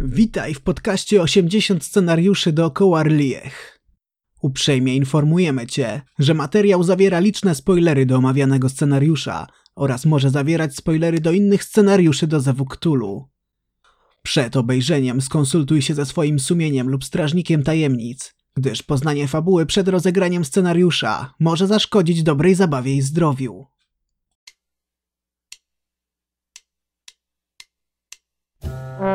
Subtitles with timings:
[0.00, 3.78] Witaj w podcaście 80 scenariuszy dookoła Rliech.
[4.42, 9.46] Uprzejmie informujemy Cię, że materiał zawiera liczne spoilery do omawianego scenariusza
[9.76, 13.28] oraz może zawierać spoilery do innych scenariuszy do Zewu Cthulhu.
[14.22, 20.44] Przed obejrzeniem skonsultuj się ze swoim sumieniem lub strażnikiem tajemnic, gdyż poznanie fabuły przed rozegraniem
[20.44, 23.66] scenariusza może zaszkodzić dobrej zabawie i zdrowiu.
[28.96, 29.12] Scenariusz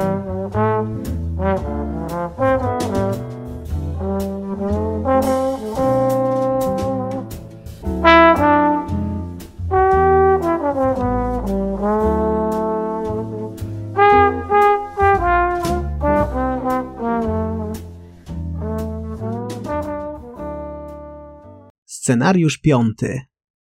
[22.58, 23.22] piąty.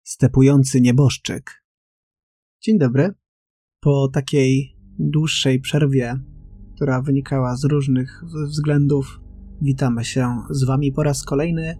[0.03, 1.63] Stepujący nieboszczyk.
[2.61, 3.13] Dzień dobry.
[3.79, 6.19] Po takiej dłuższej przerwie,
[6.75, 9.19] która wynikała z różnych względów,
[9.61, 11.77] witamy się z Wami po raz kolejny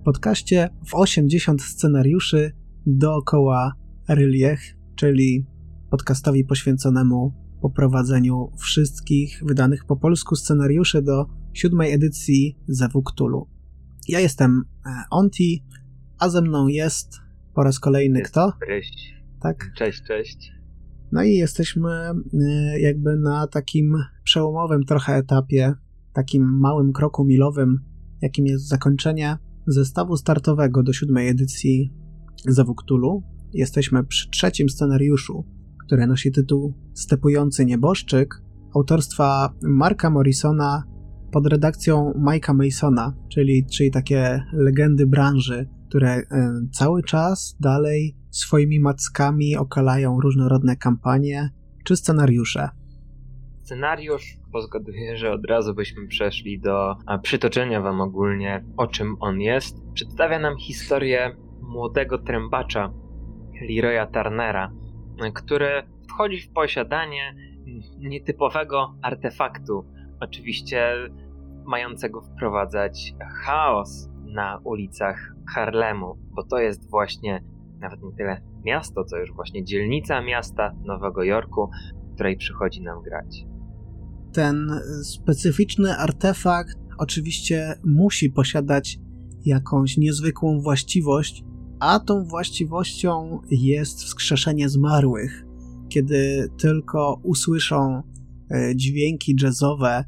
[0.00, 2.52] w podcaście w 80 scenariuszy
[2.86, 3.72] dookoła
[4.08, 4.60] Ryliech,
[4.96, 5.46] czyli
[5.90, 13.48] podcastowi poświęconemu poprowadzeniu wszystkich wydanych po polsku scenariuszy do siódmej edycji Zewu Cthulhu.
[14.08, 15.64] Ja jestem e, Onti,
[16.18, 17.20] a ze mną jest
[17.54, 18.52] po raz kolejny Jest kto?
[18.66, 19.14] Cześć.
[19.40, 19.70] Tak?
[19.76, 20.52] Cześć, cześć.
[21.12, 21.90] No i jesteśmy
[22.34, 25.74] y, jakby na takim przełomowym trochę etapie,
[26.12, 27.80] takim małym kroku milowym,
[28.22, 31.92] jakim jest zakończenie zestawu startowego do siódmej edycji
[32.46, 33.22] Zewu Cthulhu.
[33.52, 35.44] Jesteśmy przy trzecim scenariuszu,
[35.86, 38.34] który nosi tytuł Stepujący nieboszczyk,
[38.74, 40.84] autorstwa Marka Morrisona
[41.32, 46.24] pod redakcją Mike'a Masona, czyli, czyli takie legendy branży, które y,
[46.72, 51.50] cały czas dalej swoimi mackami okalają różnorodne kampanie
[51.84, 52.68] czy scenariusze.
[53.62, 59.76] Scenariusz pozgaduję, że od razu byśmy przeszli do przytoczenia wam ogólnie, o czym on jest.
[59.94, 62.92] Przedstawia nam historię młodego trębacza
[63.68, 64.72] Leroya Turnera,
[65.34, 67.34] który wchodzi w posiadanie
[67.98, 69.84] nietypowego artefaktu,
[70.20, 70.92] oczywiście
[71.64, 73.14] mającego wprowadzać
[73.44, 77.44] chaos na ulicach Harlemu, bo to jest właśnie
[77.80, 81.70] nawet nie tyle miasto, co już właśnie dzielnica miasta Nowego Jorku,
[82.10, 83.46] w której przychodzi nam grać.
[84.32, 84.70] Ten
[85.02, 88.98] specyficzny artefakt oczywiście musi posiadać
[89.44, 91.44] jakąś niezwykłą właściwość,
[91.80, 95.44] a tą właściwością jest wskrzeszenie zmarłych.
[95.88, 98.02] Kiedy tylko usłyszą
[98.50, 100.04] e, dźwięki jazzowe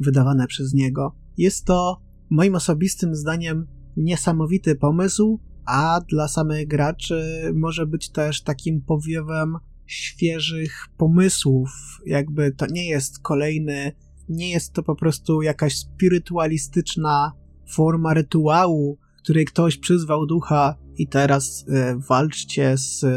[0.00, 3.66] wydawane przez niego, jest to moim osobistym zdaniem
[3.96, 11.70] niesamowity pomysł, a dla samych graczy może być też takim powiewem świeżych pomysłów.
[12.06, 13.92] Jakby to nie jest kolejny,
[14.28, 17.32] nie jest to po prostu jakaś spirytualistyczna
[17.74, 23.08] forma rytuału, której ktoś przyzwał ducha i teraz y, walczcie z y,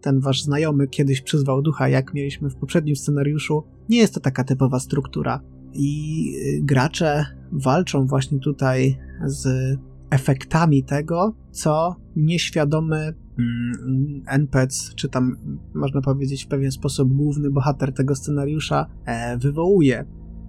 [0.00, 3.64] ten wasz znajomy kiedyś przyzwał ducha, jak mieliśmy w poprzednim scenariuszu.
[3.88, 5.40] Nie jest to taka typowa struktura.
[5.72, 9.76] I y, gracze walczą właśnie tutaj z
[10.12, 15.36] efektami tego, co nieświadomy mm, NPC, czy tam
[15.74, 20.06] można powiedzieć w pewien sposób główny bohater tego scenariusza, e, wywołuje.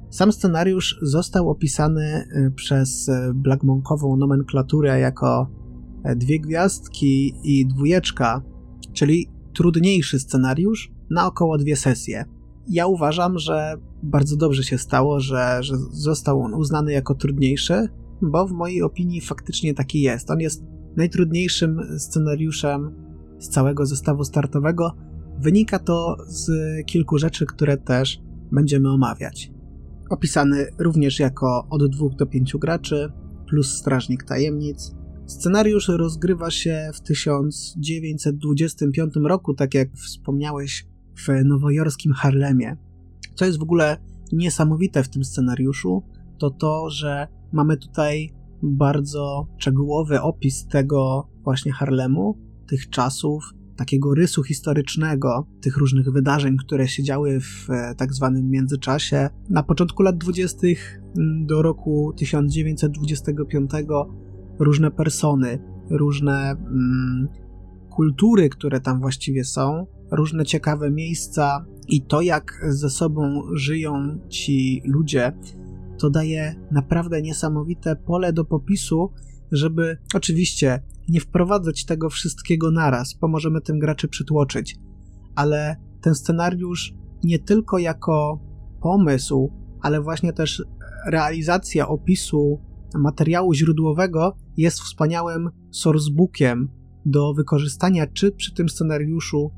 [0.10, 5.48] Sam scenariusz został opisany e, przez e, Blackmonkową nomenklaturę jako
[6.16, 8.42] dwie gwiazdki i dwójeczka,
[8.94, 12.26] czyli trudniejszy scenariusz na około dwie sesje.
[12.68, 17.90] Ja uważam, że bardzo dobrze się stało, że, że został on uznany jako trudniejszy,
[18.32, 20.32] bo w mojej opinii faktycznie taki jest.
[20.32, 20.64] On jest
[20.98, 22.92] najtrudniejszym scenariuszem
[23.40, 24.96] z całego zestawu startowego.
[25.40, 26.52] Wynika to z
[26.86, 29.52] kilku rzeczy, które też będziemy omawiać.
[30.10, 33.12] Opisany również jako od 2 do 5 graczy,
[33.48, 34.96] plus Strażnik Tajemnic.
[35.26, 42.78] Scenariusz rozgrywa się w 1925 roku, tak jak wspomniałeś, w nowojorskim Harlemie.
[43.36, 43.98] Co jest w ogóle
[44.32, 46.04] niesamowite w tym scenariuszu,
[46.38, 48.30] to to, że mamy tutaj
[48.64, 53.44] bardzo szczegółowy opis tego właśnie Harlemu, tych czasów,
[53.76, 59.30] takiego rysu historycznego, tych różnych wydarzeń, które się działy w e, tak zwanym międzyczasie.
[59.50, 60.58] Na początku lat 20.
[60.68, 63.72] Mm, do roku 1925
[64.60, 65.60] różne persony,
[65.90, 67.28] różne mm,
[67.90, 74.82] kultury, które tam właściwie są, różne ciekawe miejsca i to, jak ze sobą żyją ci
[74.86, 75.32] ludzie,
[75.98, 79.12] to daje naprawdę niesamowite pole do popisu,
[79.52, 84.76] żeby oczywiście nie wprowadzać tego wszystkiego naraz, pomożemy tym graczy przytłoczyć,
[85.36, 86.94] ale ten scenariusz
[87.24, 88.40] nie tylko jako
[88.82, 90.64] pomysł ale właśnie też
[91.08, 92.62] realizacja opisu
[92.96, 96.70] materiału źródłowego jest wspaniałym sourcebookiem
[97.06, 99.52] do wykorzystania czy przy tym scenariuszu,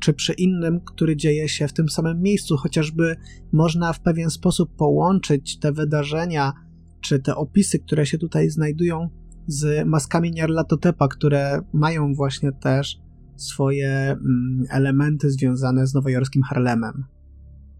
[0.00, 3.16] czy przy innym, który dzieje się w tym samym miejscu, chociażby
[3.52, 6.52] można w pewien sposób połączyć te wydarzenia,
[7.00, 9.08] czy te opisy, które się tutaj znajdują,
[9.46, 12.96] z maskami Nyarlathotepa, które mają właśnie też
[13.36, 17.04] swoje mm, elementy związane z nowojorskim Harlemem.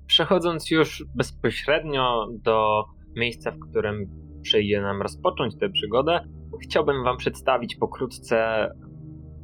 [0.07, 2.85] Przechodząc już bezpośrednio do
[3.17, 4.07] miejsca, w którym
[4.43, 6.21] przyjdzie nam rozpocząć tę przygodę,
[6.63, 8.69] chciałbym Wam przedstawić pokrótce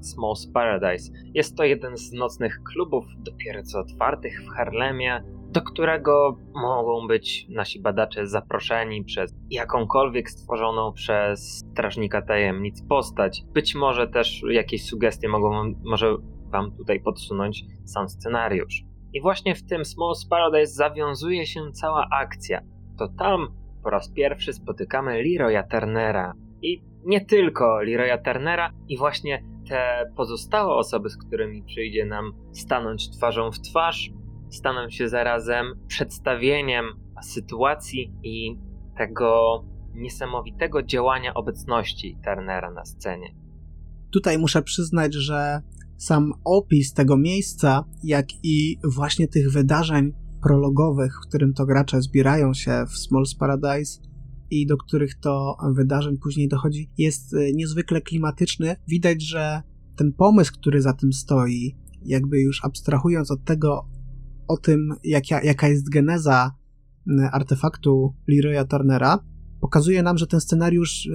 [0.05, 1.13] Small's Paradise.
[1.35, 7.47] Jest to jeden z nocnych klubów dopiero co otwartych w Harlemie, do którego mogą być
[7.49, 13.43] nasi badacze zaproszeni przez jakąkolwiek stworzoną przez strażnika tajemnic postać.
[13.55, 16.17] Być może też jakieś sugestie mogą może
[16.51, 18.85] wam tutaj podsunąć sam scenariusz.
[19.13, 22.61] I właśnie w tym Small's Paradise zawiązuje się cała akcja.
[22.99, 23.49] To tam
[23.83, 26.35] po raz pierwszy spotykamy Leroya Turnera.
[26.63, 33.11] I nie tylko Leroya Turnera, i właśnie te pozostałe osoby, z którymi przyjdzie nam stanąć
[33.11, 34.11] twarzą w twarz,
[34.51, 36.85] staną się zarazem przedstawieniem
[37.23, 38.59] sytuacji i
[38.99, 39.65] tego
[39.95, 43.35] niesamowitego działania obecności Turnera na scenie.
[44.11, 45.63] Tutaj muszę przyznać, że
[45.97, 50.13] sam opis tego miejsca, jak i właśnie tych wydarzeń
[50.43, 54.12] prologowych, w którym to gracze zbierają się w Small's Paradise
[54.53, 58.77] i do których to wydarzeń później dochodzi, jest e, niezwykle klimatyczny.
[58.89, 59.63] Widać, że
[59.97, 63.89] ten pomysł, który za tym stoi, jakby już abstrahując od tego,
[64.49, 66.55] o tym, jaka, jaka jest geneza
[67.33, 69.19] artefaktu Leroya Turnera,
[69.63, 71.09] pokazuje nam, że ten scenariusz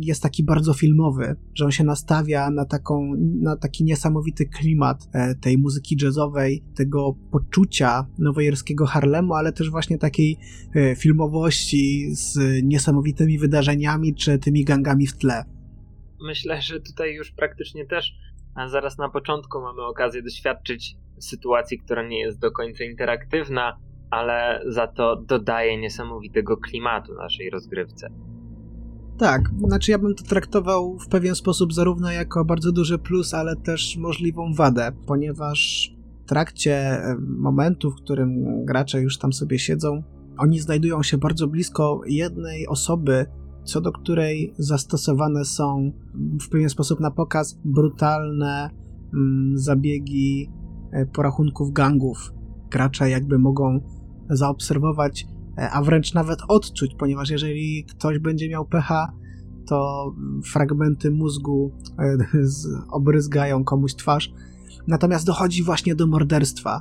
[0.00, 5.34] jest taki bardzo filmowy, że on się nastawia na, taką, na taki niesamowity klimat e,
[5.34, 10.38] tej muzyki jazzowej, tego poczucia nowojorskiego Harlemu, ale też właśnie takiej
[10.74, 15.44] e, filmowości z niesamowitymi wydarzeniami czy tymi gangami w tle.
[16.26, 18.12] Myślę, że tutaj już praktycznie też
[18.54, 23.78] a zaraz na początku mamy okazję doświadczyć sytuacji, która nie jest do końca interaktywna,
[24.12, 28.08] ale za to dodaje niesamowitego klimatu naszej rozgrywce.
[29.18, 33.56] Tak, znaczy ja bym to traktował w pewien sposób zarówno jako bardzo duży plus, ale
[33.56, 35.90] też możliwą wadę, ponieważ
[36.24, 37.02] w trakcie
[37.38, 40.02] momentu, w którym gracze już tam sobie siedzą,
[40.38, 43.26] oni znajdują się bardzo blisko jednej osoby,
[43.64, 45.92] co do której zastosowane są
[46.40, 48.70] w pewien sposób na pokaz brutalne
[49.14, 50.50] mm, zabiegi
[50.92, 52.32] e, porachunków gangów.
[52.70, 53.80] Gracze jakby mogą
[54.36, 55.26] zaobserwować,
[55.58, 59.12] e, a wręcz nawet odczuć, ponieważ jeżeli ktoś będzie miał pecha,
[59.66, 60.06] to
[60.52, 62.16] fragmenty mózgu e,
[62.90, 64.32] obryzgają komuś twarz.
[64.88, 66.80] Natomiast dochodzi właśnie do morderstwa.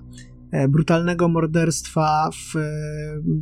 [0.51, 2.53] E, brutalnego morderstwa w,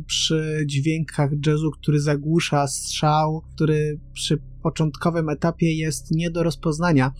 [0.06, 7.12] przy dźwiękach jazzu, który zagłusza strzał, który przy początkowym etapie jest nie do rozpoznania.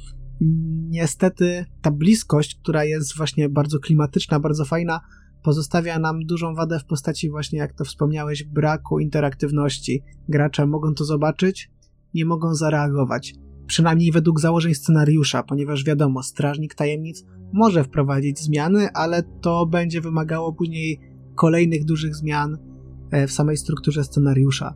[0.88, 5.00] Niestety ta bliskość, która jest właśnie bardzo klimatyczna, bardzo fajna,
[5.42, 10.02] pozostawia nam dużą wadę w postaci właśnie, jak to wspomniałeś, braku interaktywności.
[10.28, 11.70] Gracze mogą to zobaczyć,
[12.14, 13.34] nie mogą zareagować.
[13.66, 20.52] Przynajmniej według założeń scenariusza, ponieważ wiadomo, strażnik tajemnic może wprowadzić zmiany, ale to będzie wymagało
[20.52, 21.00] później
[21.34, 22.58] kolejnych dużych zmian
[23.10, 24.75] e, w samej strukturze scenariusza.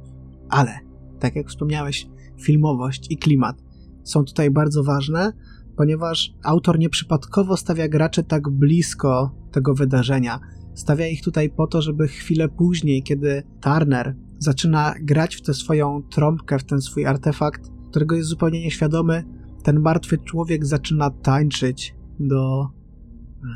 [0.49, 0.78] Ale,
[1.21, 2.06] tak jak wspomniałeś,
[2.40, 3.56] filmowość i klimat
[4.04, 5.33] są tutaj bardzo ważne,
[5.76, 10.40] ponieważ autor nieprzypadkowo stawia graczy tak blisko tego wydarzenia.
[10.75, 16.02] Stawia ich tutaj po to, żeby chwilę później, kiedy Turner zaczyna grać w tę swoją
[16.02, 19.25] trąbkę, w ten swój artefakt, którego jest zupełnie nieświadomy,
[19.62, 22.69] ten martwy człowiek zaczyna tańczyć do,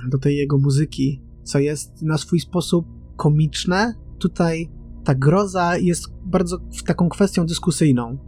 [0.09, 3.95] do tej jego muzyki, co jest na swój sposób komiczne.
[4.19, 4.71] Tutaj
[5.05, 8.19] ta groza jest bardzo taką kwestią dyskusyjną.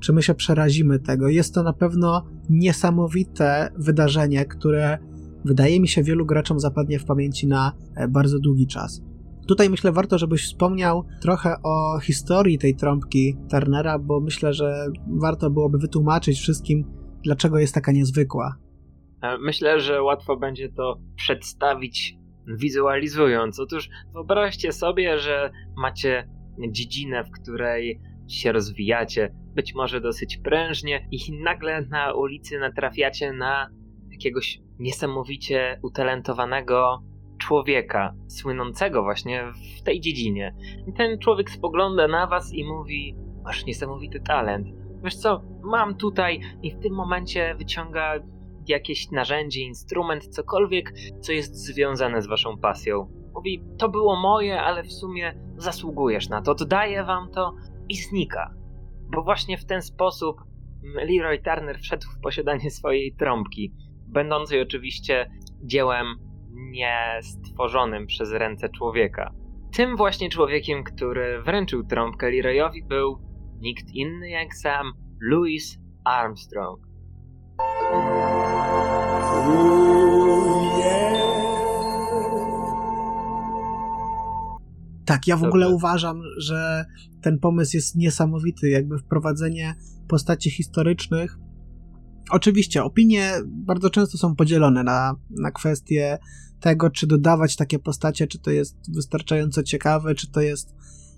[0.00, 1.28] Czy my się przerazimy tego?
[1.28, 4.98] Jest to na pewno niesamowite wydarzenie, które
[5.44, 9.02] wydaje mi się wielu graczom zapadnie w pamięci na e, bardzo długi czas.
[9.48, 14.86] Tutaj myślę warto, żebyś wspomniał trochę o historii tej trąbki Turnera, bo myślę, że
[15.20, 16.84] warto byłoby wytłumaczyć wszystkim,
[17.24, 18.56] dlaczego jest taka niezwykła.
[19.22, 22.16] E, myślę, że łatwo będzie to przedstawić
[22.58, 23.60] wizualizując.
[23.60, 26.28] Otóż wyobraźcie sobie, że macie
[26.70, 28.00] dziedzinę, w której
[28.34, 33.70] się rozwijacie, być może dosyć prężnie, i nagle na ulicy natrafiacie na
[34.10, 37.02] jakiegoś niesamowicie utalentowanego
[37.38, 39.44] człowieka, słynącego właśnie
[39.78, 40.54] w tej dziedzinie.
[40.86, 44.68] I ten człowiek spogląda na was i mówi: Masz niesamowity talent.
[45.04, 48.14] Wiesz co, mam tutaj, i w tym momencie wyciąga
[48.68, 53.08] jakieś narzędzie, instrument, cokolwiek, co jest związane z waszą pasją.
[53.34, 57.54] Mówi, to było moje, ale w sumie zasługujesz na to, oddaję wam to
[57.90, 58.54] i znika.
[59.14, 60.36] Bo właśnie w ten sposób
[60.82, 63.74] Leroy Turner wszedł w posiadanie swojej trąbki,
[64.06, 65.30] będącej oczywiście
[65.64, 66.06] dziełem
[66.50, 69.34] niestworzonym przez ręce człowieka.
[69.72, 73.18] Tym właśnie człowiekiem, który wręczył trąbkę Leroyowi był
[73.60, 76.80] nikt inny jak sam Louis Armstrong.
[85.10, 86.84] Tak, ja w ogóle uważam, że
[87.22, 89.74] ten pomysł jest niesamowity, jakby wprowadzenie
[90.08, 91.38] postaci historycznych.
[92.30, 96.18] Oczywiście opinie bardzo często są podzielone na, na kwestie
[96.60, 100.74] tego, czy dodawać takie postacie, czy to jest wystarczająco ciekawe, czy to jest,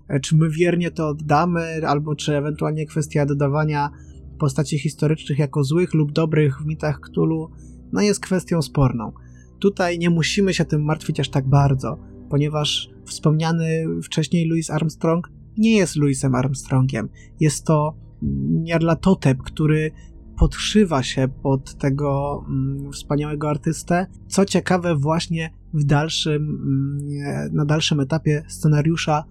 [0.08, 3.90] e, czy my wiernie to oddamy, albo czy ewentualnie kwestia dodawania
[4.38, 7.50] postaci historycznych jako złych lub dobrych w mitach Cthulhu,
[7.92, 9.12] no jest kwestią sporną.
[9.60, 15.76] Tutaj nie musimy się tym martwić aż tak bardzo, ponieważ wspomniany wcześniej Louis Armstrong nie
[15.76, 17.08] jest Louisem Armstrongiem.
[17.40, 17.94] Jest to
[18.62, 19.90] Nyarlathotep, który
[20.38, 24.06] podszywa się pod tego mm, wspaniałego artystę.
[24.28, 29.24] Co ciekawe, właśnie w dalszym, mm, na dalszym etapie scenariusza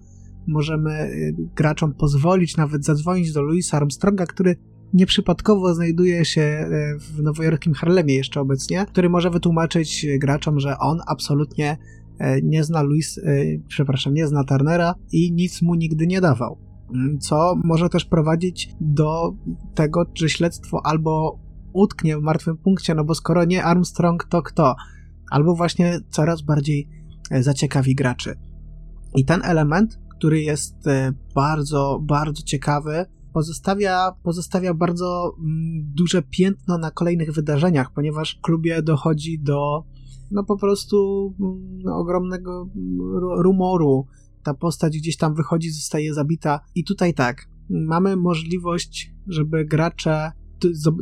[0.46, 4.56] możemy y, graczom pozwolić nawet zadzwonić do Louisa Armstronga, który
[4.94, 6.68] nieprzypadkowo znajduje się e,
[6.98, 11.78] w nowojorskim Harlemie jeszcze obecnie, który może wytłumaczyć graczom, że on absolutnie
[12.42, 13.22] nie zna Louis, e,
[13.68, 16.58] przepraszam, nie zna Turnera i nic mu nigdy nie dawał.
[16.94, 19.36] Mm, co może też prowadzić do
[19.74, 21.40] tego, że śledztwo albo
[21.72, 24.74] utknie w martwym punkcie, no bo skoro nie Armstrong, to kto?
[25.30, 26.88] Albo właśnie coraz bardziej
[27.40, 28.34] zaciekawi graczy.
[29.14, 30.76] I ten element, który jest
[31.34, 38.82] bardzo, bardzo ciekawy, pozostawia, pozostawia bardzo mm, duże piętno na kolejnych wydarzeniach, ponieważ w klubie
[38.82, 39.84] dochodzi do
[40.32, 42.68] no po prostu mm, ogromnego
[43.36, 44.06] rumoru.
[44.42, 46.60] Ta postać gdzieś tam wychodzi, zostaje zabita.
[46.74, 50.32] I tutaj tak, mamy możliwość, żeby gracze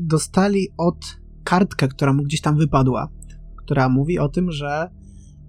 [0.01, 3.09] dostali od kartkę, która mu gdzieś tam wypadła,
[3.57, 4.91] która mówi o tym, że,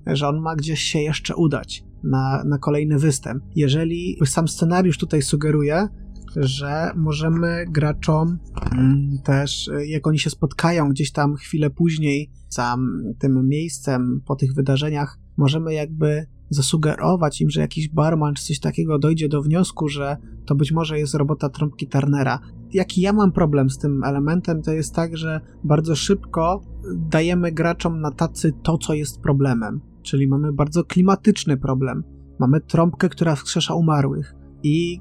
[0.08, 3.44] że on ma gdzieś się jeszcze udać na, na kolejny występ.
[3.56, 5.88] Jeżeli sam scenariusz tutaj sugeruje,
[6.36, 8.40] że możemy graczom
[8.72, 12.76] mm, też, jak oni się spotkają gdzieś tam chwilę później za
[13.20, 19.00] tym miejscem, po tych wydarzeniach, możemy jakby zasugerować im, że jakiś barman czy coś takiego
[19.00, 22.40] dojdzie do wniosku, że to być może jest robota trąbki Turnera.
[22.74, 26.62] Jaki ja mam problem z tym elementem, to jest tak, że bardzo szybko
[26.96, 29.82] dajemy graczom na tacy to, co jest problemem.
[30.02, 32.04] Czyli mamy bardzo klimatyczny problem.
[32.40, 35.00] Mamy trąbkę, która wskrzesza umarłych i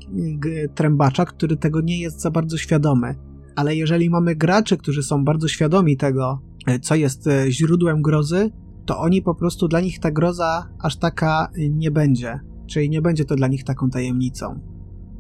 [0.75, 3.15] trębacza, który tego nie jest za bardzo świadomy.
[3.57, 8.51] Ale jeżeli mamy graczy, którzy są bardzo świadomi tego, e, co jest e, źródłem grozy,
[8.87, 12.41] to oni po prostu dla nich ta groza aż taka nie będzie.
[12.67, 14.61] Czyli nie będzie to dla nich taką tajemnicą.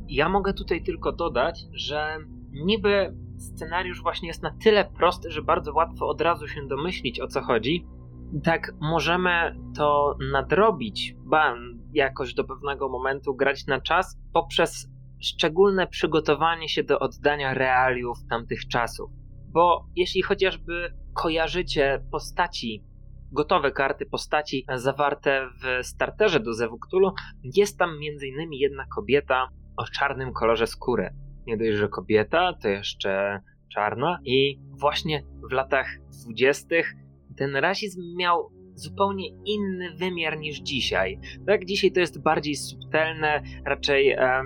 [0.09, 2.17] Ja mogę tutaj tylko dodać, że
[2.53, 7.27] niby scenariusz właśnie jest na tyle prosty, że bardzo łatwo od razu się domyślić o
[7.27, 7.87] co chodzi.
[8.45, 9.31] Tak, możemy
[9.77, 11.55] to nadrobić, ba,
[11.93, 14.89] jakoś do pewnego momentu grać na czas poprzez
[15.21, 19.11] szczególne przygotowanie się do oddania realiów tamtych czasów.
[19.53, 22.85] Bo jeśli chociażby kojarzycie postaci,
[23.33, 28.53] gotowe karty postaci zawarte w starterze do Zewu Cthulhu, jest tam m.in.
[28.53, 31.15] jedna kobieta o czarnym kolorze skóry.
[31.47, 33.41] Nie dość, że kobieta, to jeszcze
[33.75, 35.87] czarna i właśnie w latach
[36.23, 36.95] dwudziestych
[37.37, 38.51] ten rasizm miał
[38.83, 41.19] zupełnie inny wymiar niż dzisiaj.
[41.47, 44.43] Tak, dzisiaj to jest bardziej subtelne, raczej e,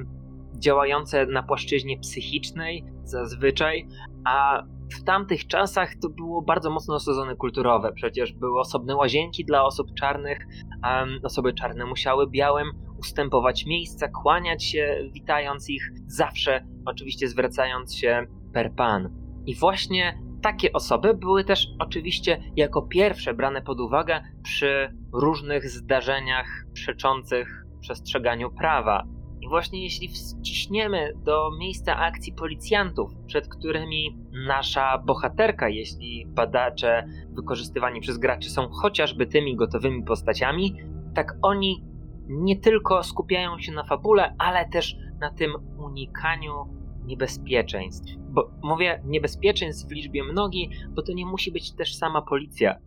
[0.58, 3.86] działające na płaszczyźnie psychicznej zazwyczaj,
[4.24, 4.62] a
[4.92, 7.92] w tamtych czasach to było bardzo mocno osadzone kulturowe.
[7.92, 10.38] Przecież były osobne łazienki dla osób czarnych,
[10.82, 12.66] um, osoby czarne musiały białym
[12.98, 19.10] ustępować miejsca, kłaniać się, witając ich, zawsze oczywiście zwracając się per pan.
[19.46, 26.46] I właśnie takie osoby były też oczywiście jako pierwsze brane pod uwagę przy różnych zdarzeniach
[26.72, 29.04] przeczących przestrzeganiu prawa.
[29.40, 38.00] I właśnie jeśli wciśniemy do miejsca akcji policjantów, przed którymi nasza bohaterka, jeśli badacze wykorzystywani
[38.00, 40.76] przez graczy są chociażby tymi gotowymi postaciami,
[41.14, 41.84] tak oni
[42.28, 48.12] nie tylko skupiają się na fabule, ale też na tym unikaniu niebezpieczeństw.
[48.18, 52.78] Bo mówię niebezpieczeństw w liczbie mnogiej, bo to nie musi być też sama policja.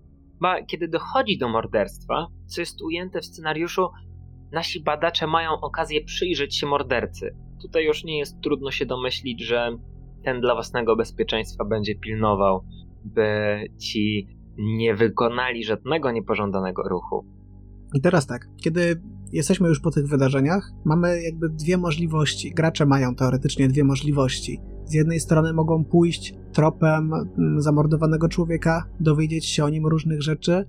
[0.41, 3.89] Ba, kiedy dochodzi do morderstwa, co jest ujęte w scenariuszu,
[4.51, 7.36] nasi badacze mają okazję przyjrzeć się mordercy.
[7.62, 9.77] Tutaj już nie jest trudno się domyślić, że
[10.24, 12.63] ten dla własnego bezpieczeństwa będzie pilnował,
[13.03, 17.25] by ci nie wykonali żadnego niepożądanego ruchu.
[17.93, 22.51] I teraz tak, kiedy jesteśmy już po tych wydarzeniach, mamy jakby dwie możliwości.
[22.51, 24.62] Gracze mają teoretycznie dwie możliwości.
[24.86, 30.65] Z jednej strony mogą pójść tropem mm, zamordowanego człowieka, dowiedzieć się o nim różnych rzeczy,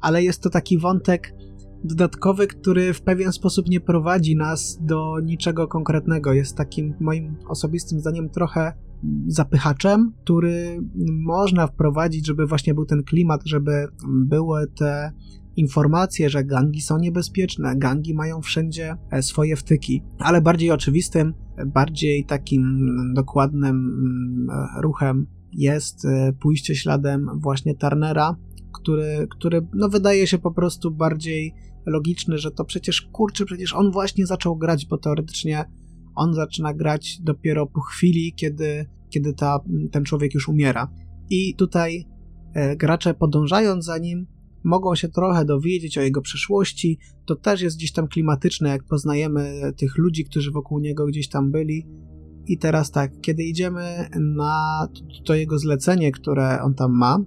[0.00, 1.34] ale jest to taki wątek
[1.84, 6.32] dodatkowy, który w pewien sposób nie prowadzi nas do niczego konkretnego.
[6.32, 8.72] Jest takim moim osobistym zdaniem trochę
[9.26, 10.78] zapychaczem, który
[11.10, 15.12] można wprowadzić, żeby właśnie był ten klimat, żeby były te
[15.56, 21.34] informacje, że gangi są niebezpieczne, gangi mają wszędzie e, swoje wtyki, ale bardziej oczywistym,
[21.66, 24.48] bardziej takim dokładnym mm,
[24.82, 28.36] ruchem jest e, pójście śladem właśnie Turnera,
[28.72, 31.54] który, który no wydaje się po prostu bardziej
[31.86, 35.64] logiczny, że to przecież kurczę, przecież on właśnie zaczął grać, bo teoretycznie
[36.14, 40.90] on zaczyna grać dopiero po chwili, kiedy, kiedy ta, ten człowiek już umiera.
[41.30, 42.06] I tutaj
[42.54, 44.26] e, gracze podążając za nim
[44.64, 46.98] mogą się trochę dowiedzieć o jego przeszłości.
[47.26, 51.50] To też jest gdzieś tam klimatyczne, jak poznajemy tych ludzi, którzy wokół niego gdzieś tam
[51.50, 51.86] byli.
[52.46, 54.88] I teraz tak, kiedy idziemy na
[55.24, 57.18] to jego zlecenie, które on tam ma,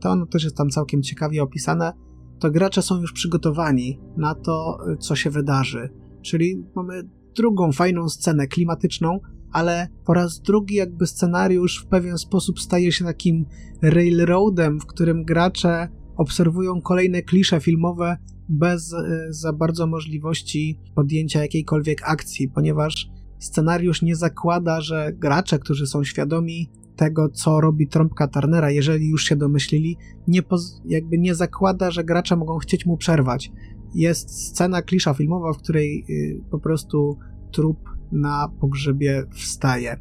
[0.00, 1.92] to ono też jest tam całkiem ciekawie opisane,
[2.40, 5.88] to gracze są już przygotowani na to, co się wydarzy.
[6.22, 7.02] Czyli mamy
[7.36, 9.20] drugą fajną scenę klimatyczną,
[9.52, 13.46] ale po raz drugi jakby scenariusz w pewien sposób staje się takim
[13.82, 15.88] railroadem, w którym gracze
[16.22, 18.16] obserwują kolejne klisze filmowe
[18.48, 25.86] bez e, za bardzo możliwości podjęcia jakiejkolwiek akcji, ponieważ scenariusz nie zakłada, że gracze, którzy
[25.86, 29.96] są świadomi tego, co robi trąbka Turnera, jeżeli już się domyślili,
[30.28, 30.42] nie
[30.84, 33.50] jakby nie zakłada, że gracze mogą chcieć mu przerwać.
[33.94, 37.18] Jest scena klisza filmowa, w której y, po prostu
[37.52, 37.78] trup
[38.12, 39.96] na pogrzebie wstaje.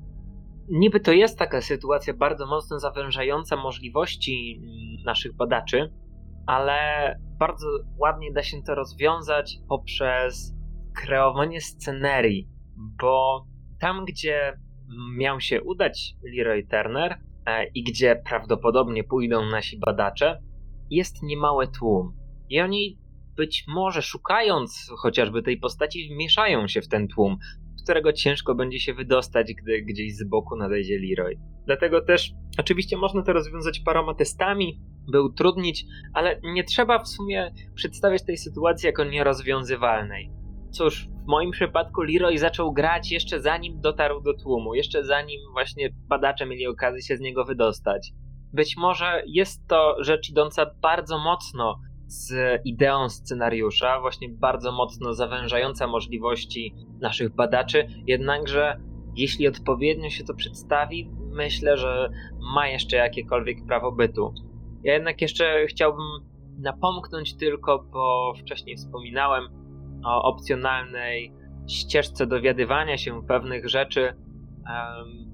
[0.70, 5.92] Niby to jest taka sytuacja bardzo mocno zawężająca możliwości mm, naszych badaczy,
[6.52, 7.68] ale bardzo
[7.98, 10.54] ładnie da się to rozwiązać poprzez
[10.96, 12.48] kreowanie scenerii,
[13.02, 13.46] bo
[13.80, 14.58] tam, gdzie
[15.18, 20.42] miał się udać Leroy Turner e, i gdzie prawdopodobnie pójdą nasi badacze,
[20.90, 22.18] jest niemały tłum.
[22.50, 22.98] I oni
[23.38, 27.38] być może szukając chociażby tej postaci, wmieszają się w ten tłum,
[27.82, 31.36] z którego ciężko będzie się wydostać, gdy gdzieś z boku nadejdzie Leroy.
[31.66, 34.80] Dlatego też oczywiście można to rozwiązać paroma testami,
[35.12, 40.32] by utrudnić, ale nie trzeba w sumie przedstawiać tej sytuacji jako nierozwiązywalnej.
[40.72, 45.90] Cóż, w moim przypadku Leroy zaczął grać jeszcze zanim dotarł do tłumu, jeszcze zanim właśnie
[46.08, 48.12] badacze mieli okazję się z niego wydostać.
[48.54, 51.80] Być może jest to rzecz idąca bardzo mocno
[52.12, 52.34] z
[52.66, 58.82] ideą scenariusza, właśnie bardzo mocno zawężająca możliwości naszych badaczy, jednakże
[59.16, 62.12] jeśli odpowiednio się to przedstawi, myślę, że
[62.56, 64.34] ma jeszcze jakiekolwiek prawo bytu.
[64.84, 66.06] Ja jednak jeszcze chciałbym
[66.60, 69.44] napomknąć tylko, bo wcześniej wspominałem
[70.06, 71.34] o opcjonalnej
[71.70, 75.32] ścieżce dowiadywania się pewnych rzeczy, um,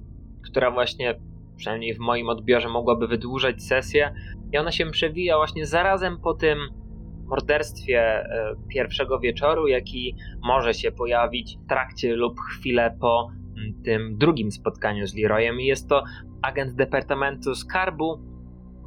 [0.50, 1.20] która właśnie,
[1.56, 4.14] przynajmniej w moim odbiorze, mogłaby wydłużać sesję.
[4.52, 6.58] I ona się przewija właśnie zarazem po tym
[7.26, 13.30] morderstwie e, pierwszego wieczoru, jaki może się pojawić w trakcie lub chwilę po
[13.84, 15.60] tym drugim spotkaniu z Leroyem.
[15.60, 16.04] I jest to
[16.42, 18.20] agent Departamentu Skarbu,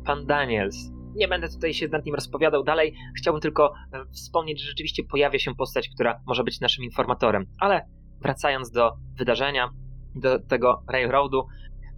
[0.05, 0.91] pan Daniels.
[1.15, 2.93] Nie będę tutaj się nad nim rozpowiadał dalej.
[3.17, 7.45] Chciałbym tylko e, wspomnieć, że rzeczywiście pojawia się postać, która może być naszym informatorem.
[7.59, 7.85] Ale
[8.21, 9.69] wracając do wydarzenia,
[10.15, 11.47] do tego Railroadu,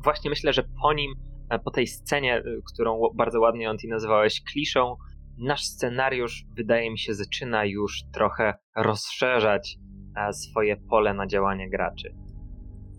[0.03, 1.13] właśnie myślę, że po nim,
[1.63, 4.95] po tej scenie, e, którą bardzo ładnie on nazwałeś kliszą,
[5.37, 9.77] nasz scenariusz, wydaje mi się, zaczyna już trochę rozszerzać
[10.31, 12.15] swoje pole na działanie graczy.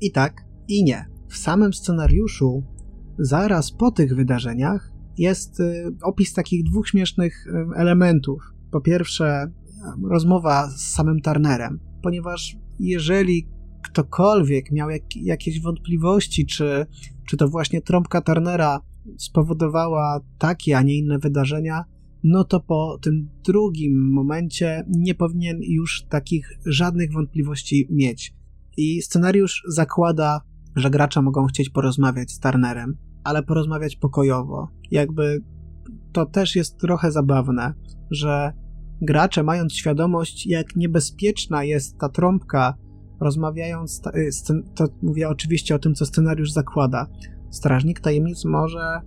[0.01, 1.07] I tak, i nie.
[1.29, 2.65] W samym scenariuszu,
[3.19, 5.63] zaraz po tych wydarzeniach, jest
[6.03, 8.43] opis takich dwóch śmiesznych elementów.
[8.71, 9.47] Po pierwsze,
[10.11, 13.49] rozmowa z samym Turnerem, ponieważ jeżeli
[13.85, 16.87] ktokolwiek miał jak, jakieś wątpliwości, czy,
[17.29, 18.81] czy to właśnie trąbka Turnera
[19.19, 21.85] spowodowała takie, a nie inne wydarzenia,
[22.25, 28.35] no to po tym drugim momencie nie powinien już takich żadnych wątpliwości mieć.
[28.77, 30.41] I scenariusz zakłada,
[30.77, 34.69] że gracze mogą chcieć porozmawiać z Turnerem, ale porozmawiać pokojowo.
[34.91, 35.43] Jakby
[36.13, 37.75] to też jest trochę zabawne,
[38.11, 38.53] że
[39.03, 42.75] gracze, mając świadomość, jak niebezpieczna jest ta trąbka,
[43.25, 47.07] rozmawiając, y, to mówię oczywiście o tym, co scenariusz zakłada.
[47.51, 49.01] Strażnik tajemnic może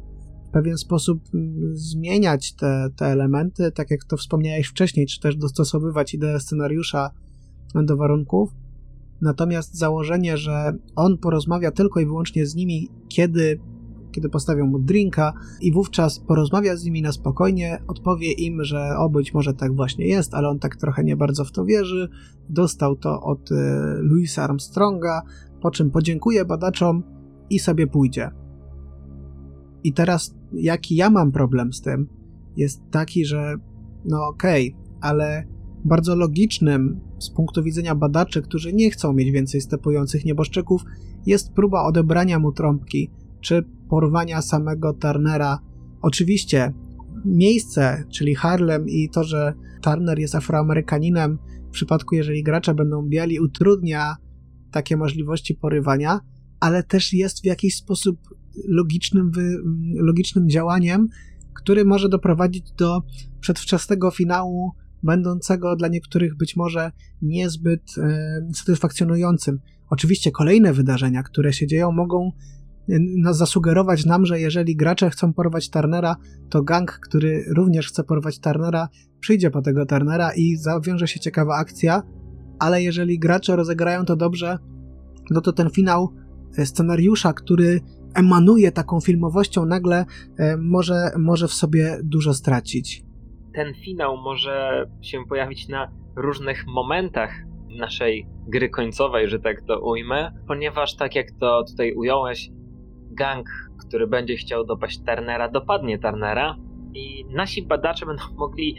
[0.48, 5.36] w pewien sposób mm, zmieniać te, te elementy, tak jak to wspomniałeś wcześniej, czy też
[5.36, 7.10] dostosowywać ideę scenariusza
[7.76, 8.50] do warunków.
[9.22, 13.60] Natomiast założenie, że on porozmawia tylko i wyłącznie z nimi, kiedy
[14.18, 19.10] kiedy postawią mu drinka i wówczas porozmawia z nimi na spokojnie, odpowie im, że o
[19.10, 22.10] być może tak właśnie jest, ale on tak trochę nie bardzo w to wierzy.
[22.50, 23.56] Dostał to od e,
[24.02, 25.22] Louisa Armstronga,
[25.62, 27.04] po czym podziękuje badaczom
[27.50, 28.30] i sobie pójdzie.
[29.84, 32.08] I teraz, jaki ja mam problem z tym,
[32.56, 33.56] jest taki, że
[34.06, 35.48] no okej, okay, ale
[35.86, 40.82] bardzo logicznym z punktu widzenia badaczy, którzy nie chcą mieć więcej stepujących nieboszczyków,
[41.26, 45.60] jest próba odebrania mu trąbki, czy porwania samego Turnera.
[46.02, 46.74] Oczywiście
[47.26, 53.40] miejsce, czyli Harlem i to, że Turner jest afroamerykaninem, w przypadku jeżeli gracze będą biali,
[53.40, 54.16] utrudnia
[54.72, 56.20] takie możliwości porywania,
[56.60, 58.20] ale też jest w jakiś sposób
[58.68, 59.32] logicznym,
[59.96, 61.08] logicznym działaniem,
[61.54, 63.02] który może doprowadzić do
[63.40, 64.72] przedwczesnego finału,
[65.04, 69.60] będącego dla niektórych być może niezbyt e, satysfakcjonującym.
[69.90, 72.32] Oczywiście kolejne wydarzenia, które się dzieją, mogą
[72.90, 76.16] e, zasugerować nam, że jeżeli gracze chcą porwać Turnera,
[76.50, 81.56] to gang, który również chce porwać Turnera, przyjdzie po tego Turnera i zawiąże się ciekawa
[81.56, 82.04] akcja,
[82.60, 84.58] ale jeżeli gracze rozegrają to dobrze,
[85.30, 86.14] no to ten finał
[86.58, 87.82] e, scenariusza, który
[88.16, 90.06] emanuje taką filmowością, nagle
[90.38, 93.04] e, może, może w sobie dużo stracić.
[93.56, 97.32] Ten finał może się pojawić na różnych momentach
[97.80, 102.50] naszej gry końcowej, że tak to ujmę, ponieważ tak jak to tutaj ująłeś,
[103.18, 103.48] gang,
[103.80, 106.56] który będzie chciał dopaść Turnera, dopadnie Turnera
[106.94, 108.78] i nasi badacze będą mogli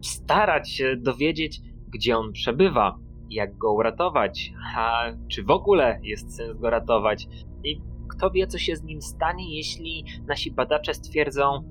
[0.00, 2.98] starać się dowiedzieć, gdzie on przebywa,
[3.30, 7.28] jak go uratować, a czy w ogóle jest sens go ratować.
[7.64, 11.64] I kto wie, co się z nim stanie, jeśli nasi badacze stwierdzą,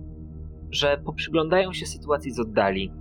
[0.71, 2.91] że poprzyglądają się sytuacji z oddali.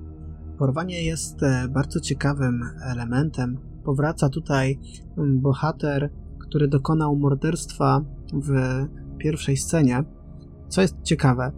[0.59, 2.61] Porwanie jest e, bardzo ciekawym
[2.93, 3.59] elementem.
[3.85, 4.79] Powraca tutaj
[5.19, 8.53] mm, bohater, który dokonał morderstwa w
[9.21, 10.05] pierwszej scenie.
[10.69, 11.53] Co jest ciekawe,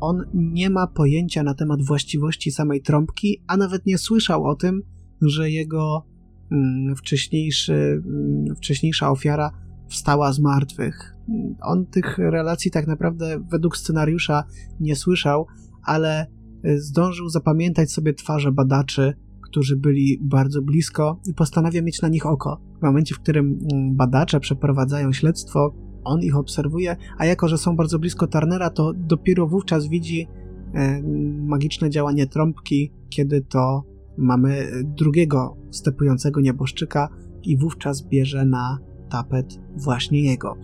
[0.00, 4.82] on nie ma pojęcia na temat właściwości samej trąbki, a nawet nie słyszał o tym,
[5.22, 6.06] że jego
[6.52, 9.50] mm, wcześniejszy, mm, wcześniejsza ofiara
[9.88, 11.16] wstała z martwych.
[11.62, 14.44] On tych relacji tak naprawdę według scenariusza
[14.80, 15.46] nie słyszał,
[15.82, 16.26] ale
[16.66, 22.26] y, zdążył zapamiętać sobie twarze badaczy, którzy byli bardzo blisko i postanawia mieć na nich
[22.26, 22.60] oko.
[22.78, 27.76] W momencie, w którym mm, badacze przeprowadzają śledztwo, on ich obserwuje, a jako, że są
[27.76, 30.28] bardzo blisko Turnera, to dopiero wówczas widzi
[30.74, 31.02] e,
[31.46, 33.84] magiczne działanie trąbki, kiedy to
[34.18, 37.08] mamy drugiego stepującego nieboszczyka
[37.42, 38.78] i wówczas bierze na
[39.10, 40.56] tapet właśnie jego.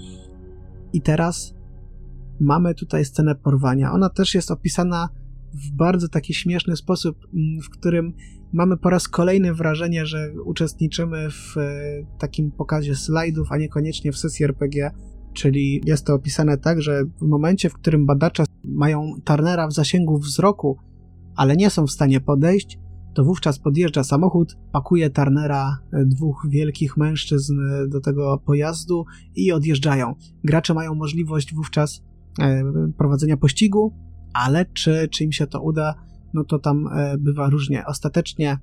[0.92, 1.54] I teraz
[2.40, 3.92] mamy tutaj scenę porwania.
[3.92, 5.08] Ona też jest opisana
[5.54, 8.12] w bardzo taki śmieszny sposób, mm, w którym
[8.52, 11.70] mamy po raz kolejny wrażenie, że uczestniczymy w e,
[12.18, 14.90] takim pokazie slajdów, a niekoniecznie w sesji RPG.
[15.36, 20.18] Czyli jest to opisane tak, że w momencie, w którym badacze mają Turnera w zasięgu
[20.18, 20.78] wzroku,
[21.36, 22.78] ale nie są w stanie podejść,
[23.14, 29.52] to wówczas podjeżdża samochód, pakuje Turnera e, dwóch wielkich mężczyzn e, do tego pojazdu i
[29.52, 30.14] odjeżdżają.
[30.44, 32.02] Gracze mają możliwość wówczas
[32.40, 32.62] e,
[32.98, 33.94] prowadzenia pościgu,
[34.32, 35.94] ale czy, czy im się to uda,
[36.34, 37.86] no to tam bywa różnie.
[37.86, 38.58] Ostatecznie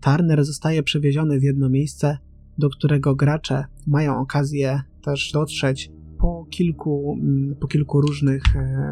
[0.00, 2.18] Turner zostaje przewieziony w jedno miejsce,
[2.58, 8.42] do którego gracze mają okazję też dotrzeć po kilku, mm, po kilku różnych,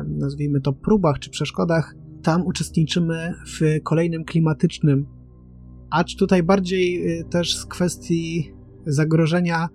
[0.08, 5.06] nazwijmy to, próbach czy przeszkodach, tam uczestniczymy w kolejnym klimatycznym,
[5.90, 8.52] acz tutaj bardziej y, też z kwestii
[8.86, 9.68] zagrożenia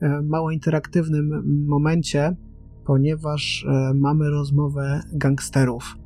[0.00, 2.36] e, mało interaktywnym momencie,
[2.86, 5.96] ponieważ e, mamy rozmowę gangsterów.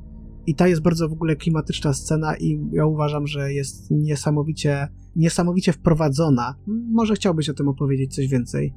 [0.47, 5.73] I ta jest bardzo w ogóle klimatyczna scena i ja uważam, że jest niesamowicie, niesamowicie
[5.73, 6.55] wprowadzona.
[6.91, 8.73] Może chciałbyś o tym opowiedzieć coś więcej.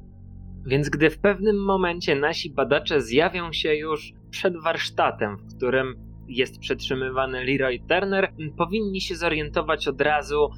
[0.65, 5.95] Więc gdy w pewnym momencie nasi badacze zjawią się już przed warsztatem, w którym
[6.27, 10.49] jest przetrzymywany Leroy Turner, powinni się zorientować od razu,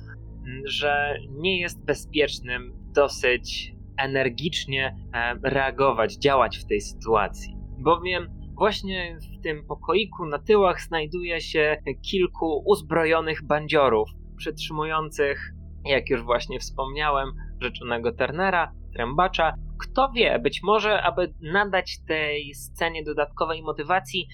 [0.66, 7.56] że nie jest bezpiecznym dosyć energicznie e, reagować, działać w tej sytuacji.
[7.80, 11.78] Bowiem właśnie w tym pokoiku na tyłach znajduje się
[12.12, 15.54] kilku uzbrojonych bandziorów, przetrzymujących,
[15.86, 17.30] jak już właśnie wspomniałem,
[17.62, 24.28] rzeczonego Turnera, trębacza kto wie, być może, aby nadać tej scenie dodatkowej motywacji,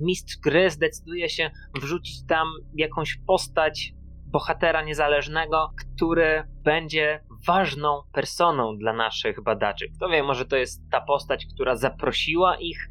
[0.00, 3.92] mistrz gry zdecyduje się wrzucić tam jakąś postać
[4.26, 9.88] bohatera niezależnego, który będzie ważną personą dla naszych badaczy.
[9.96, 12.88] Kto wie, może to jest ta postać, która zaprosiła ich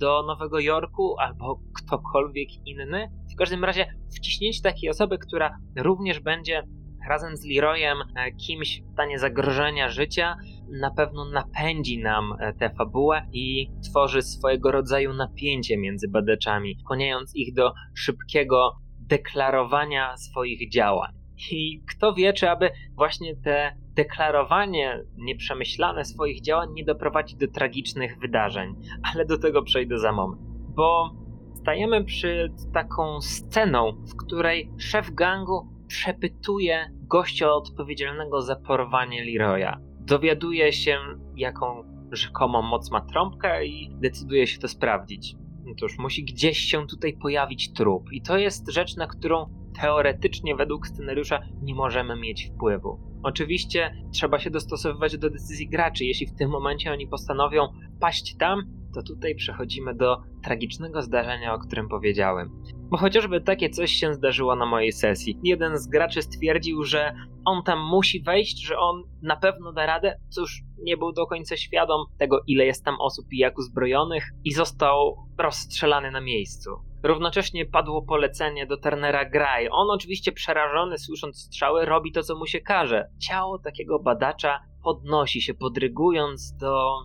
[0.00, 3.10] do Nowego Jorku, albo ktokolwiek inny.
[3.34, 6.62] W każdym razie wciśnięcie takiej osoby, która również będzie
[7.08, 7.98] razem z Leroyem
[8.46, 10.36] kimś w stanie zagrożenia życia,
[10.70, 17.36] na pewno napędzi nam e, tę fabułę i tworzy swojego rodzaju napięcie między badaczami, skłaniając
[17.36, 21.12] ich do szybkiego deklarowania swoich działań.
[21.52, 28.18] I kto wie, czy aby właśnie te deklarowanie nieprzemyślane swoich działań nie doprowadzi do tragicznych
[28.18, 28.74] wydarzeń,
[29.12, 30.42] ale do tego przejdę za moment.
[30.76, 31.10] Bo
[31.54, 39.93] stajemy przed taką sceną, w której szef gangu przepytuje gościa odpowiedzialnego za porwanie Leroya.
[40.04, 40.98] Dowiaduje się,
[41.36, 45.34] jaką rzekomą moc ma trąbkę i decyduje się to sprawdzić.
[45.64, 49.46] No cóż, musi gdzieś się tutaj pojawić trup, i to jest rzecz, na którą
[49.80, 53.00] teoretycznie według scenariusza nie możemy mieć wpływu.
[53.22, 56.04] Oczywiście trzeba się dostosowywać do decyzji graczy.
[56.04, 57.68] Jeśli w tym momencie oni postanowią
[58.00, 58.62] paść tam,
[58.94, 62.62] to tutaj przechodzimy do tragicznego zdarzenia, o którym powiedziałem.
[62.90, 65.38] Bo chociażby takie coś się zdarzyło na mojej sesji.
[65.42, 70.18] Jeden z graczy stwierdził, że on tam musi wejść, że on na pewno da radę.
[70.30, 74.52] Cóż, nie był do końca świadom tego, ile jest tam osób i jak uzbrojonych, i
[74.52, 76.70] został rozstrzelany na miejscu.
[77.02, 79.68] Równocześnie padło polecenie do Turnera Gray.
[79.70, 83.08] On oczywiście przerażony, słysząc strzały, robi to, co mu się każe.
[83.28, 86.98] Ciało takiego badacza podnosi się, podrygując do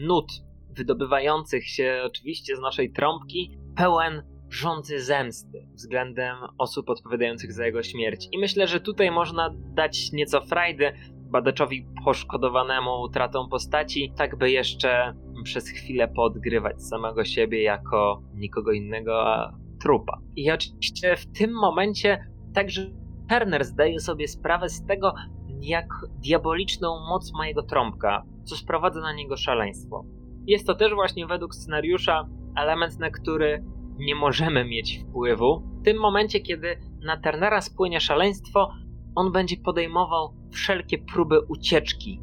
[0.00, 0.26] nut
[0.70, 8.28] wydobywających się oczywiście z naszej trąbki, pełen rządzy zemsty względem osób odpowiadających za jego śmierć.
[8.32, 10.92] I myślę, że tutaj można dać nieco frajdy
[11.30, 19.26] badaczowi poszkodowanemu utratą postaci, tak by jeszcze przez chwilę podgrywać samego siebie jako nikogo innego,
[19.26, 20.20] a trupa.
[20.36, 22.90] I oczywiście w tym momencie także
[23.28, 25.14] Turner zdaje sobie sprawę z tego,
[25.60, 25.88] jak
[26.24, 30.04] diaboliczną moc ma jego trąbka, co sprowadza na niego szaleństwo.
[30.46, 33.64] Jest to też właśnie według scenariusza element, na który
[33.98, 35.62] nie możemy mieć wpływu.
[35.80, 38.70] W tym momencie, kiedy na Turnera spłynie szaleństwo,
[39.14, 42.20] on będzie podejmował wszelkie próby ucieczki.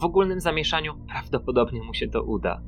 [0.00, 2.62] W ogólnym zamieszaniu prawdopodobnie mu się to uda.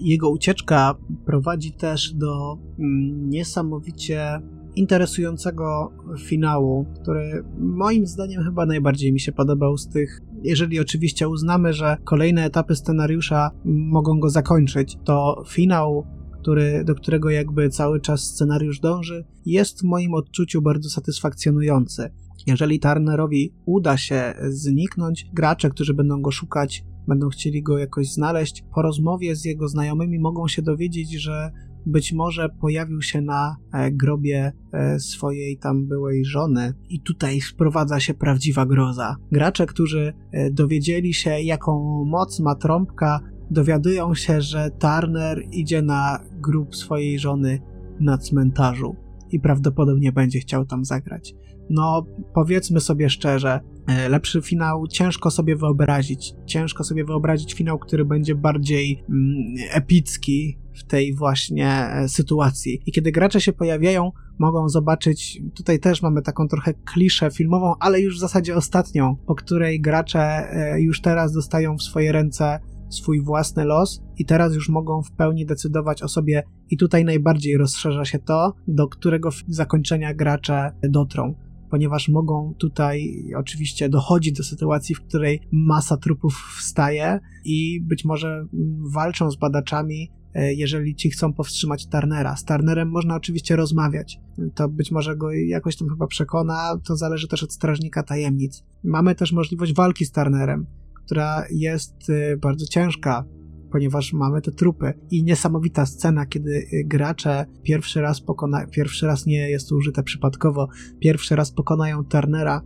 [0.00, 0.94] Jego ucieczka
[1.26, 4.40] prowadzi też do mm, niesamowicie
[4.76, 10.20] interesującego finału, który moim zdaniem chyba najbardziej mi się podobał z tych.
[10.42, 16.06] Jeżeli oczywiście uznamy, że kolejne etapy scenariusza mogą go zakończyć, to finał
[16.44, 22.10] który, do którego jakby cały czas scenariusz dąży, jest w moim odczuciu bardzo satysfakcjonujący.
[22.46, 28.64] Jeżeli Turnerowi uda się zniknąć, gracze, którzy będą go szukać, będą chcieli go jakoś znaleźć,
[28.74, 31.52] po rozmowie z jego znajomymi mogą się dowiedzieć, że
[31.86, 38.00] być może pojawił się na e, grobie e, swojej tam byłej żony i tutaj wprowadza
[38.00, 39.16] się prawdziwa groza.
[39.32, 46.20] Gracze, którzy e, dowiedzieli się, jaką moc ma trąbka, dowiadują się, że Turner idzie na
[46.32, 47.60] grób swojej żony
[48.00, 48.96] na cmentarzu
[49.30, 51.34] i prawdopodobnie będzie chciał tam zagrać.
[51.70, 56.34] No, powiedzmy sobie szczerze, e, lepszy finał ciężko sobie wyobrazić.
[56.46, 62.80] Ciężko sobie wyobrazić finał, który będzie bardziej mm, epicki w tej właśnie e, sytuacji.
[62.86, 68.00] I kiedy gracze się pojawiają, mogą zobaczyć, tutaj też mamy taką trochę kliszę filmową, ale
[68.00, 72.60] już w zasadzie ostatnią, po której gracze e, już teraz dostają w swoje ręce
[72.94, 77.56] swój własny los i teraz już mogą w pełni decydować o sobie i tutaj najbardziej
[77.56, 81.34] rozszerza się to, do którego zakończenia gracze dotrą
[81.74, 88.28] ponieważ mogą tutaj oczywiście dochodzić do sytuacji, w której masa trupów wstaje i być może
[88.28, 88.48] mm,
[88.92, 92.36] walczą z badaczami, e, jeżeli ci chcą powstrzymać Turnera.
[92.36, 94.20] Z Turnerem można oczywiście rozmawiać.
[94.54, 98.64] To być może go jakoś tam chyba przekona, to zależy też od strażnika tajemnic.
[98.84, 100.66] Mamy też możliwość walki z Turnerem
[101.04, 103.24] która jest y, bardzo ciężka,
[103.72, 104.92] ponieważ mamy te trupy.
[105.10, 110.02] I niesamowita scena, kiedy y, gracze pierwszy raz pokona, pierwszy raz nie jest to użyte
[110.02, 110.68] przypadkowo,
[111.00, 112.62] pierwszy raz pokonają Turnera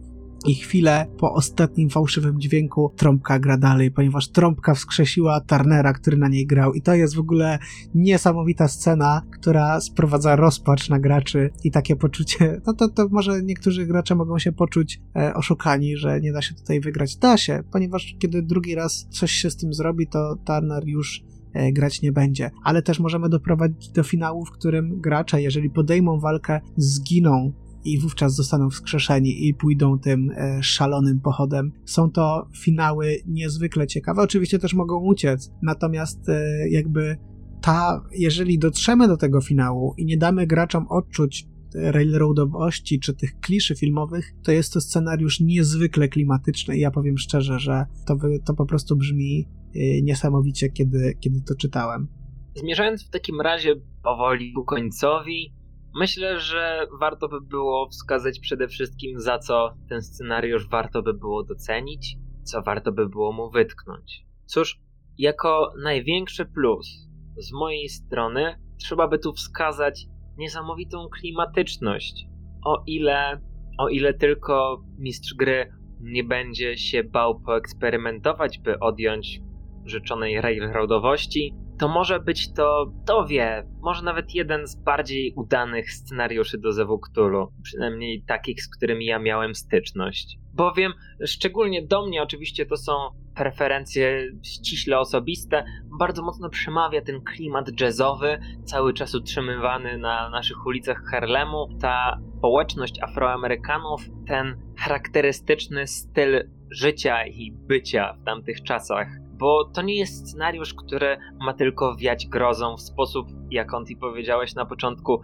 [0.47, 6.29] i chwilę po ostatnim fałszywym dźwięku trąbka gra dalej, ponieważ trąbka wskrzesiła Turnera, który na
[6.29, 6.73] niej grał.
[6.73, 7.59] I to jest w ogóle
[7.95, 13.87] niesamowita scena, która sprowadza rozpacz na graczy i takie poczucie, no to, to może niektórzy
[13.87, 17.17] gracze mogą się poczuć e, oszukani, że nie da się tutaj wygrać.
[17.17, 21.73] Da się, ponieważ kiedy drugi raz coś się z tym zrobi, to Turner już e,
[21.73, 22.51] grać nie będzie.
[22.65, 27.53] Ale też możemy doprowadzić do finału, w którym gracze, jeżeli podejmą walkę, zginą
[27.85, 31.73] i wówczas zostaną wskrzeszeni i pójdą tym e, szalonym pochodem.
[31.85, 34.23] Są to finały niezwykle ciekawe.
[34.23, 37.17] Oczywiście też mogą uciec, natomiast e, jakby
[37.61, 43.77] ta, jeżeli dotrzemy do tego finału i nie damy graczom odczuć railroadowości czy tych kliszy
[43.77, 48.67] filmowych, to jest to scenariusz niezwykle klimatyczny i ja powiem szczerze, że to, to po
[48.67, 52.09] prostu brzmi e, niesamowicie, kiedy, kiedy to czytałem.
[52.55, 55.53] Zmierzając w takim razie powoli ku końcowi,
[55.95, 61.45] Myślę, że warto by było wskazać przede wszystkim, za co ten scenariusz warto by było
[61.45, 64.27] docenić, co warto by było mu wytknąć.
[64.47, 64.81] Cóż,
[65.19, 72.27] jako największy plus z mojej strony trzeba by tu wskazać niesamowitą klimatyczność.
[72.65, 73.41] O ile,
[73.79, 79.41] o ile tylko mistrz gry nie będzie się bał poeksperymentować, by odjąć
[79.85, 86.59] życzonej railroadowości, to może być to, to wie, może nawet jeden z bardziej udanych scenariuszy
[86.59, 90.39] do Zewu Cthulhu, przynajmniej takich, z którymi ja miałem styczność.
[90.55, 90.93] Bowiem,
[91.27, 92.93] szczególnie do mnie oczywiście to są
[93.35, 95.65] preferencje ściśle osobiste,
[95.99, 103.03] bardzo mocno przemawia ten klimat jazzowy, cały czas utrzymywany na naszych ulicach Harlemu, ta społeczność
[103.03, 109.09] Afroamerykanów, ten charakterystyczny styl życia i bycia w tamtych czasach
[109.39, 113.97] bo to nie jest scenariusz, który ma tylko wiać grozą w sposób, jak on ty
[113.97, 115.21] powiedziałeś na początku,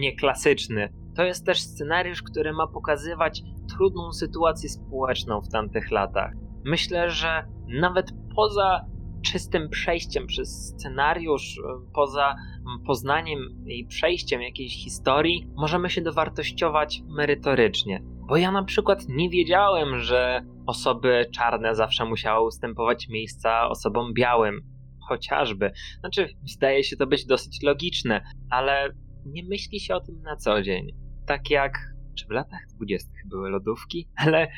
[0.00, 0.92] nieklasyczny.
[1.16, 6.32] To jest też scenariusz, który ma pokazywać trudną sytuację społeczną w tamtych latach.
[6.64, 8.84] Myślę, że nawet poza
[9.24, 11.60] czystym przejściem przez scenariusz,
[11.94, 12.34] poza
[12.86, 18.02] poznaniem i przejściem jakiejś historii, możemy się dowartościować merytorycznie.
[18.30, 24.60] Bo ja na przykład nie wiedziałem, że osoby czarne zawsze musiały ustępować miejsca osobom białym.
[25.08, 25.72] Chociażby.
[26.00, 28.92] Znaczy, zdaje się to być dosyć logiczne, ale
[29.26, 30.86] nie myśli się o tym na co dzień.
[31.26, 31.72] Tak jak,
[32.18, 34.48] czy w latach dwudziestych były lodówki, ale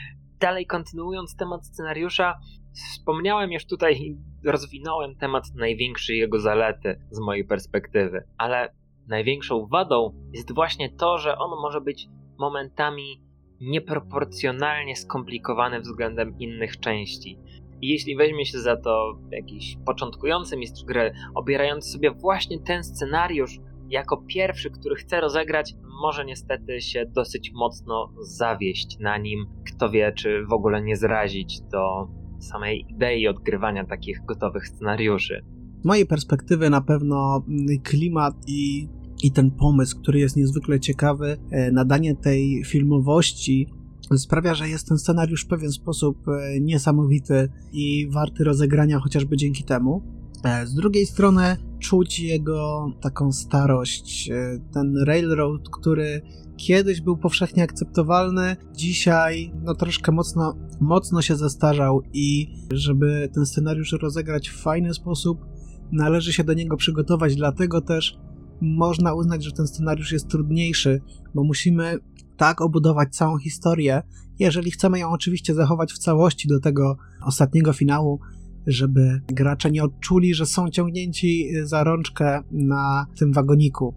[0.40, 2.38] dalej kontynuując temat scenariusza,
[2.74, 8.74] wspomniałem już tutaj i rozwinąłem temat największej jego zalety z mojej perspektywy, ale
[9.08, 12.08] największą wadą jest właśnie to, że on może być
[12.38, 13.31] momentami
[13.62, 17.38] nieproporcjonalnie skomplikowany względem innych części.
[17.80, 23.58] I jeśli weźmie się za to jakiś początkujący mistrz gry, obierając sobie właśnie ten scenariusz
[23.88, 29.46] jako pierwszy, który chce rozegrać, może niestety się dosyć mocno zawieść na nim.
[29.66, 32.08] Kto wie, czy w ogóle nie zrazić do
[32.40, 35.44] samej idei odgrywania takich gotowych scenariuszy.
[35.80, 37.44] Z mojej perspektywy na pewno
[37.84, 38.88] klimat i
[39.22, 43.68] i ten pomysł, który jest niezwykle ciekawy, e, nadanie tej filmowości
[44.16, 49.64] sprawia, że jest ten scenariusz w pewien sposób e, niesamowity i warty rozegrania chociażby dzięki
[49.64, 50.02] temu.
[50.44, 54.30] E, z drugiej strony czuć jego taką starość,
[54.72, 56.22] ten railroad, który
[56.56, 63.92] kiedyś był powszechnie akceptowalny, dzisiaj no troszkę mocno, mocno się zestarzał i żeby ten scenariusz
[63.92, 65.46] rozegrać w fajny sposób,
[65.92, 68.18] należy się do niego przygotować, dlatego też
[68.62, 71.00] można uznać, że ten scenariusz jest trudniejszy,
[71.34, 71.98] bo musimy
[72.36, 74.02] tak obudować całą historię,
[74.38, 78.20] jeżeli chcemy ją oczywiście zachować w całości do tego ostatniego finału,
[78.66, 83.94] żeby gracze nie odczuli, że są ciągnięci za rączkę na tym wagoniku.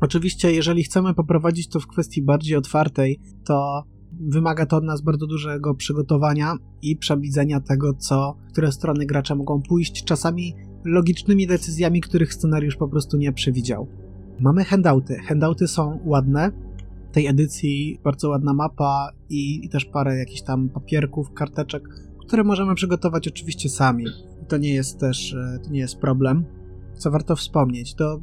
[0.00, 3.84] Oczywiście, jeżeli chcemy poprowadzić to w kwestii bardziej otwartej, to
[4.20, 9.62] wymaga to od nas bardzo dużego przygotowania i przewidzenia tego, co, które strony gracze mogą
[9.62, 10.04] pójść.
[10.04, 10.54] Czasami
[10.86, 13.86] logicznymi decyzjami, których scenariusz po prostu nie przewidział.
[14.40, 15.16] Mamy handouty.
[15.16, 16.52] Handouty są ładne.
[17.10, 22.44] W tej edycji bardzo ładna mapa i, i też parę jakichś tam papierków, karteczek, które
[22.44, 24.04] możemy przygotować oczywiście sami.
[24.48, 26.44] To nie jest też e, to nie jest problem.
[26.98, 28.20] Co warto wspomnieć, to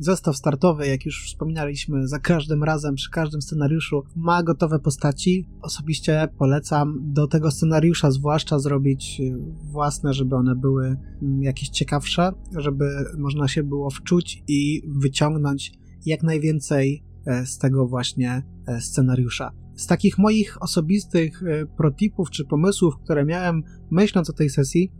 [0.00, 5.48] Zestaw startowy, jak już wspominaliśmy, za każdym razem, przy każdym scenariuszu ma gotowe postaci.
[5.62, 9.36] Osobiście polecam do tego scenariusza zwłaszcza zrobić y,
[9.72, 15.72] własne, żeby one były mm, jakieś ciekawsze, żeby można się było wczuć i wyciągnąć
[16.06, 19.52] jak najwięcej e, z tego właśnie e, scenariusza.
[19.76, 24.92] Z takich moich osobistych e, protipów czy pomysłów, które miałem myśląc o tej sesji,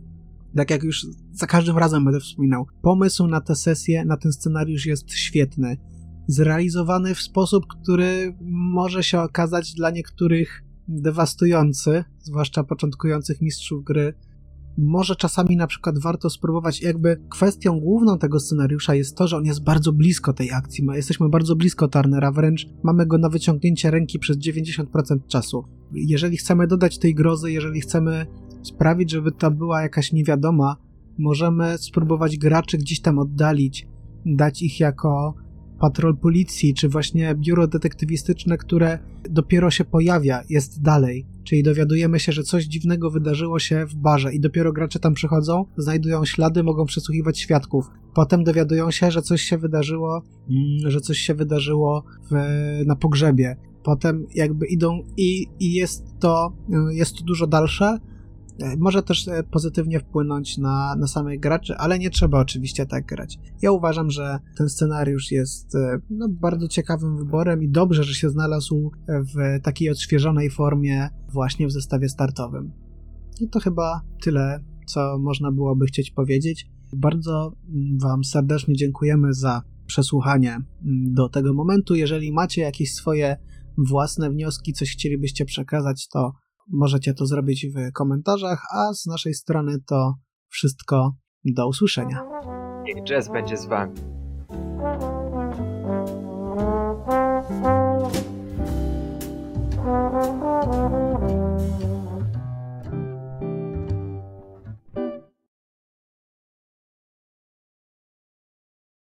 [0.55, 4.85] tak jak już za każdym razem będę wspominał, pomysł na tę sesję, na ten scenariusz
[4.85, 5.77] jest świetny.
[6.27, 14.13] Zrealizowany w sposób, który może się okazać dla niektórych dewastujący, zwłaszcza początkujących mistrzów gry.
[14.77, 19.45] Może czasami na przykład warto spróbować, jakby kwestią główną tego scenariusza jest to, że on
[19.45, 20.83] jest bardzo blisko tej akcji.
[20.83, 25.63] My jesteśmy bardzo blisko Turnera, wręcz mamy go na wyciągnięcie ręki przez 90% czasu.
[25.93, 28.25] Jeżeli chcemy dodać tej grozy, jeżeli chcemy
[28.61, 30.75] sprawić, żeby ta była jakaś niewiadoma,
[31.17, 33.87] możemy spróbować graczy gdzieś tam oddalić,
[34.25, 35.33] dać ich jako
[35.79, 38.99] patrol policji, czy właśnie biuro detektywistyczne, które
[39.29, 41.25] dopiero się pojawia, jest dalej.
[41.43, 45.65] Czyli dowiadujemy się, że coś dziwnego wydarzyło się w barze i dopiero gracze tam przychodzą,
[45.77, 47.85] znajdują ślady, mogą przesłuchiwać świadków.
[48.13, 52.35] Potem dowiadują się, że coś się wydarzyło, mm, że coś się wydarzyło w,
[52.85, 53.57] na pogrzebie.
[53.83, 56.53] Potem jakby idą i, i jest to
[56.91, 57.97] jest to dużo dalsze,
[58.77, 63.37] może też e, pozytywnie wpłynąć na, na samych graczy, ale nie trzeba oczywiście tak grać.
[63.61, 68.29] Ja uważam, że ten scenariusz jest e, no, bardzo ciekawym wyborem i dobrze, że się
[68.29, 72.71] znalazł w takiej odświeżonej formie właśnie w zestawie startowym.
[73.41, 76.67] I to chyba tyle, co można byłoby chcieć powiedzieć.
[76.97, 80.65] Bardzo mm, Wam serdecznie dziękujemy za przesłuchanie mm,
[81.13, 81.95] do tego momentu.
[81.95, 83.37] Jeżeli macie jakieś swoje
[83.77, 86.33] własne wnioski, coś chcielibyście przekazać, to
[86.71, 90.13] Możecie to zrobić w komentarzach, a z naszej strony to
[90.47, 91.15] wszystko.
[91.45, 92.23] Do usłyszenia.
[92.83, 93.93] Niech jazz będzie z wami.